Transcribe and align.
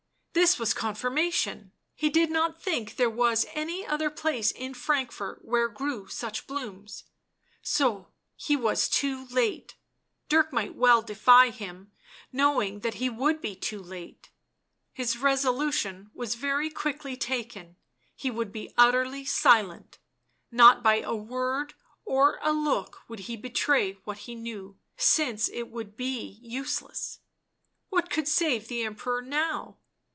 This 0.33 0.57
was 0.57 0.73
confirmation; 0.73 1.71
he 1.93 2.09
did 2.09 2.31
not 2.31 2.63
think 2.63 2.95
there 2.95 3.09
was 3.09 3.45
any 3.53 3.85
other 3.85 4.09
place 4.09 4.49
in 4.49 4.73
Frankfort 4.73 5.39
where 5.43 5.67
grew 5.67 6.07
such 6.07 6.47
blooms; 6.47 7.03
so 7.61 8.07
h© 8.39 8.57
was 8.59 8.87
too 8.89 9.25
late, 9.25 9.75
Dirk 10.29 10.51
might 10.53 10.73
well 10.73 11.01
defy 11.01 11.49
him, 11.49 11.91
knowing 12.31 12.79
that 12.79 12.95
he 12.95 13.09
would 13.09 13.41
be 13.41 13.55
too 13.55 13.83
late. 13.83 14.31
His 14.93 15.17
resolution 15.17 16.09
was 16.13 16.35
very 16.35 16.69
quickly 16.69 17.17
taken: 17.17 17.75
he 18.15 18.31
would 18.31 18.53
be 18.53 18.73
utterly 18.77 19.25
silent, 19.25 19.99
not 20.49 20.81
by 20.81 21.01
a 21.01 21.13
word 21.13 21.75
or 22.05 22.39
a 22.41 22.53
look 22.53 23.01
would 23.09 23.19
he 23.19 23.35
betray 23.35 23.93
what 24.05 24.19
he 24.19 24.33
knew, 24.35 24.77
since 24.95 25.49
it 25.49 25.69
would 25.69 25.97
be 25.97 26.39
useless. 26.41 27.19
What 27.89 28.09
could 28.09 28.29
save 28.29 28.69
the 28.69 28.83
Emperor 28.83 29.21
now? 29.21 29.77